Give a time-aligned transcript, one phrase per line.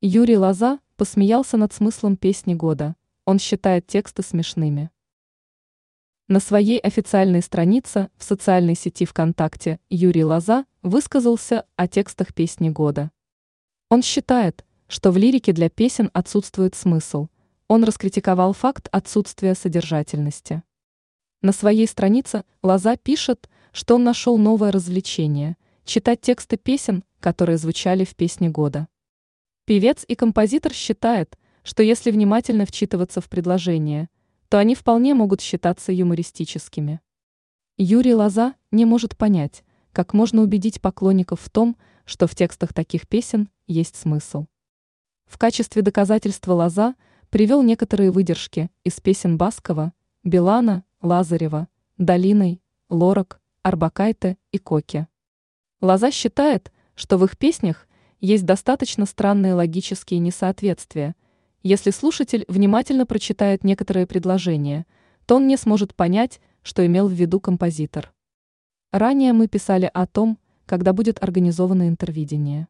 [0.00, 2.94] Юрий Лоза посмеялся над смыслом песни года.
[3.24, 4.92] Он считает тексты смешными.
[6.28, 13.10] На своей официальной странице в социальной сети ВКонтакте Юрий Лоза высказался о текстах песни года.
[13.88, 17.26] Он считает, что в лирике для песен отсутствует смысл.
[17.66, 20.62] Он раскритиковал факт отсутствия содержательности.
[21.42, 28.04] На своей странице Лоза пишет, что он нашел новое развлечение– читать тексты песен, которые звучали
[28.04, 28.86] в песне года.
[29.68, 34.08] Певец и композитор считает, что если внимательно вчитываться в предложения,
[34.48, 37.02] то они вполне могут считаться юмористическими.
[37.76, 41.76] Юрий Лоза не может понять, как можно убедить поклонников в том,
[42.06, 44.46] что в текстах таких песен есть смысл.
[45.26, 46.94] В качестве доказательства Лоза
[47.28, 49.92] привел некоторые выдержки из песен Баскова,
[50.24, 55.08] Билана, Лазарева, Долиной, Лорак, Арбакайте и Коки.
[55.82, 57.86] Лоза считает, что в их песнях
[58.20, 61.14] есть достаточно странные логические несоответствия.
[61.62, 64.86] Если слушатель внимательно прочитает некоторые предложения,
[65.26, 68.12] то он не сможет понять, что имел в виду композитор.
[68.92, 72.68] Ранее мы писали о том, когда будет организовано интервидение.